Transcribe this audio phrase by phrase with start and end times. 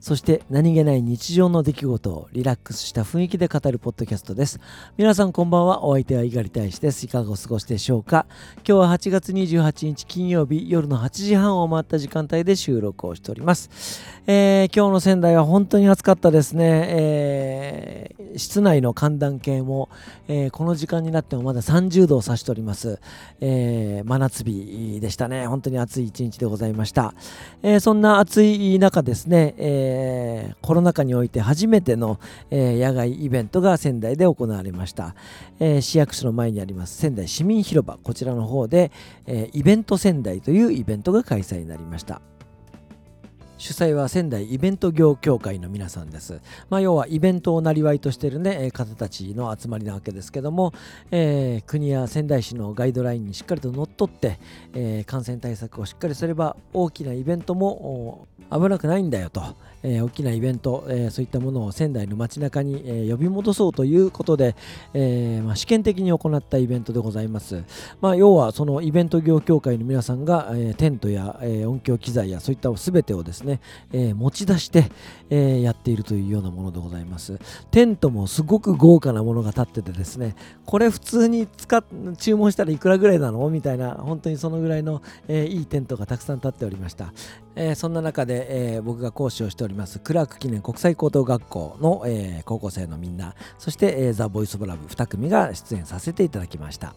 [0.00, 4.58] そして何気ない日常の出来事をリラックスした雰囲気で語るポッドキャストです。
[4.96, 5.84] 皆さんこんばんは。
[5.84, 7.04] お相手は猪狩大使です。
[7.04, 8.24] いかがお過ごしでしょうか？
[8.56, 13.68] 今日は8月28日金曜日夜の8時半を回った時間帯で収録をしております。
[14.26, 16.86] えー、今日の仙台は本当に暑かったですね。
[16.88, 19.90] えー、室内の寒暖計も、
[20.28, 22.98] えー、この時間になってもまだ30度を指しております。
[23.42, 25.46] え真夏日でしたね。
[25.46, 27.12] 本当に暑い一日でございました。
[27.62, 35.14] えそんな暑い中ですね、ええー、コロナ禍において初めての、えー、野外イベントが仙台で行われました、
[35.58, 38.92] えー、市役所の前にあります仙台市民広場こちらの方で、
[39.26, 42.20] えイベント仙台というイベントが開催になりました
[43.60, 46.40] 主催は仙台イベント業協会の皆さんです。
[46.70, 50.72] まあ、要はイベントをなりわいとしてる、ね、方たちの集まりなわけですけども、
[51.10, 54.38] えー、国や仙台市のガイドラインにしっかりとのっとって、
[54.72, 59.42] えー、感染対策をしっかりすれば大きなイベントも危なくないんだよと。
[59.82, 64.56] えー、大きなイベント、えー、そういったものを仙台の街中に、えー、呼び戻そうということで、
[64.94, 67.64] えまあ、試験的に行ったイベントでございます。
[68.00, 73.60] まあ、要はそのイベント業協会の皆さんが、えテントや、え音響機材やそういった全てをですね、
[73.92, 74.90] え持ち出して、
[75.30, 77.38] えやっているというようなものでございます。
[77.70, 80.34] テントもすごく豪華なものが立っててですね、
[80.66, 81.84] これ普通に使っ
[82.18, 83.48] 注文したらいくらぐらいなの？
[83.50, 87.12] みたいな、本当にそのぐらいの、えいいテントがたくさん立っておりました。
[87.56, 96.94] えそんな中で、え僕が講師をしておりりますクラーク記念国際高等学校の、えー、高校生のみんなそして、えー、ザ・ボイス・オブ・ラブ2組が出演させていただきました。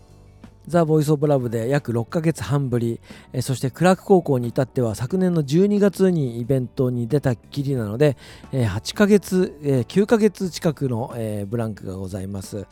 [0.67, 2.99] ザ・ボイス・オブ・ラブで約6ヶ月半ぶり、
[3.33, 8.17] え、そしてクラーク高校に至っては昨年の12月にイベントに出たっきりなので、
[8.51, 12.65] え、8ヶ月、え、9ヶ月近くの、え、ブランクがございます、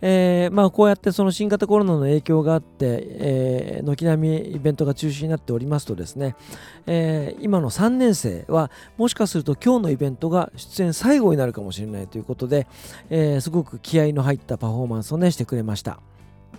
[0.00, 6.36] えー、まあこうやってその新型コロナの影響があって、え、軒並みイベントが中止になっておりますとですね、
[6.86, 12.66] えー、今の3年生はもしかすると今日のイベントが出演最後になるかもしれないということで、
[13.08, 16.00] えー、すごく気合の入ったパフォーマンスをねしてくれました。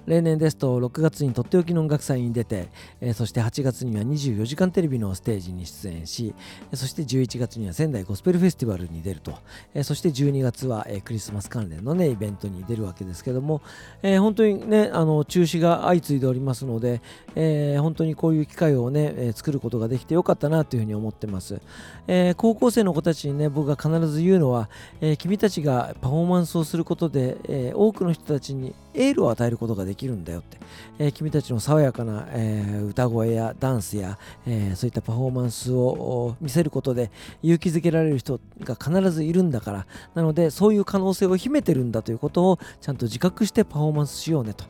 [0.08, 2.70] 例年ですと6月にとっておきの音楽祭に出て、
[3.02, 6.34] えー、そして8月には24時間テレビのステージに出演し、
[6.74, 9.38] そして11月には仙台ゴスペルフェスティバルに出ると、
[9.74, 13.62] えー、そして12月は、えー、クリスマス関連のねイベントに出るわけですけども、
[14.02, 17.02] え、本当にねあの中止が相次いでおりますので、
[17.36, 21.62] え、本当にこういう機会をね、え、作ることができてよかったなというふうに思ってます、
[22.08, 24.70] え、高校生の子たちにね僕が必ず言うのは、
[25.00, 30.58] え、君たちがパフォーマンスをすることで、え、多くの人たちにエールを与えることができるんだよって、
[31.00, 44.66] えー、君たちの爽やかな、えー、歌声やダンスや、えー、そういったパフォーマンスを見せることで勇気づけられる人が必ずいるんだからなのでそういう可能性を秘めてるんだということをちゃんと自覚してパフォーマンスしようねと。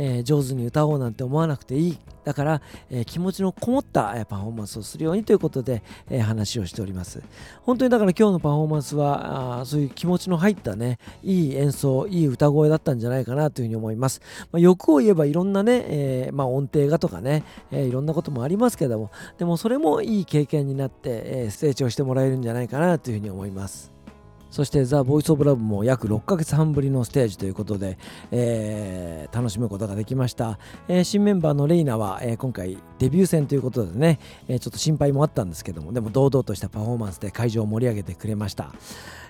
[0.00, 1.98] えー、上手に歌おうなんて思わなくていい。
[2.24, 7.22] だから、えー、気持ちのこもった、えー、パフォーマンスをするようにということで、え話をしております。
[7.64, 14.20] 本当にだから今日のパフォーマンスはあそういう気持ちの入ったねいい演奏いい歌声だったんじゃないかなというふうに思います、
[14.52, 23.99] まあ、欲を言えばいろんなね、えまあ、音程がとかね、えいろんなこともありますけどもでもそれもいい経験になって、え成長してもらえるんじゃないかなというふうに思います。
[24.50, 27.98] そしてザ・ボイス・オブ・ラブも約6ヶ月半ぶりのステージということで、
[28.30, 34.18] えー、楽しむことができました、えー、新メンバーのレイナは、えー、今回デビュー戦ということでね、
[34.48, 38.72] えちょっと心配もあったんですけどもでも堂々としたパフォーマンスで会場を盛り上げてくれました、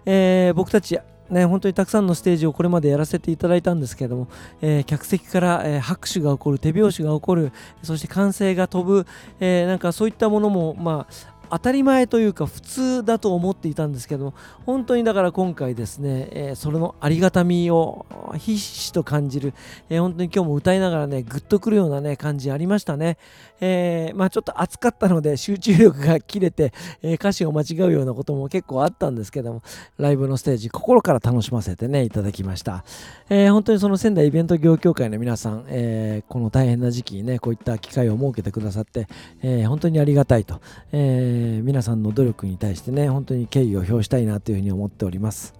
[0.07, 0.99] え僕たち
[1.31, 4.29] ね、本当にたくさんのステージをこれまでやらせていただいたんですけども、
[4.61, 7.53] えー、客席から、えー、拍手が起こる手拍子が起こる
[7.83, 9.07] そして歓声が飛ぶ、
[9.39, 14.35] えー、なんかそういったものも、まあ、当たり前というか普通だと思っていたんですけども
[14.65, 18.07] 本当にだから今回ですね、えー、それのありがたみを
[18.39, 19.53] ひしひしと感じる、
[19.89, 23.19] えー、本当に今日も歌いながらねグッとくるようなね感じありましたね、
[23.61, 26.73] えー、まあちょっと暑かったので集中力が切れて、
[27.03, 29.63] え歌詞を間違うようなことも結構あったんですけども
[29.99, 32.85] ライブのステージ心から楽しませてねいただきました、
[33.29, 39.09] え本当にその仙台イベント業協会の皆さん、えこの大変な時期にねこういった機会を設けてくださって、
[39.43, 40.61] え本当にありがたいと、
[40.93, 45.55] えーえー、皆さんの努力に対してね本当に敬意を表したいなというふうに思っております。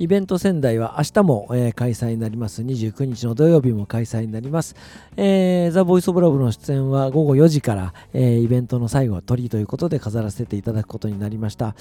[0.00, 2.62] イベント仙台は明日も、えー、開催になります。
[2.62, 4.76] 29日の土曜日も開催になります、
[5.16, 11.74] えー、ザ・ボイス・オブ・ラブの出演は午後4時から、えー、イベントの最後は鳥ということで飾らせていただくことになりました。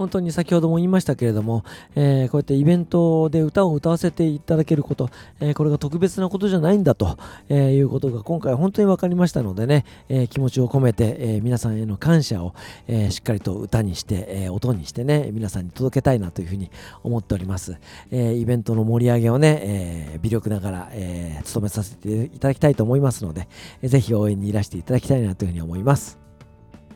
[0.00, 1.62] 本当に先ほども言いましたけれども、
[1.94, 5.10] えー、こうやってイベントで歌を歌わせていただけること、
[5.40, 7.18] えー、これが特別なことじゃないんだと、
[7.50, 12.54] えいうことが今回本当に分かりましたのでね、え気持ちを込めて、え皆さんへの感謝を、
[12.88, 16.70] えしっかりと歌にして、え音にしてね、皆さんに届けたいなというふうに
[17.02, 17.76] 思っております。
[18.10, 23.48] えイベントの盛り上げをね、え微力ながら、え務めさせていただきたいと思いますので、
[23.82, 26.19] えー、ぜひ応援にいらしていただきたいなというふうに思います。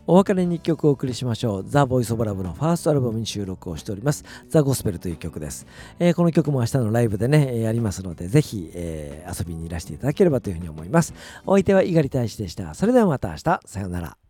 [0.06, 1.64] お別れに1曲お送りしましょう。
[1.66, 4.24] ザ・ボイス・オブ・ラブのファーストアルバムに収録をしております。
[4.48, 5.66] ザ・ゴスペルという曲です。
[5.98, 11.14] えー、この曲も明日のライブでね、やりますので、ぜひ、えー、遊びにいらしていただければというふうに思います。
[11.46, 12.74] お相手は猪狩大使でした。
[12.74, 13.60] それではまた明日。
[13.64, 14.23] さようなら。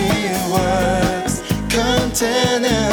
[0.00, 1.42] works.
[1.68, 2.91] Container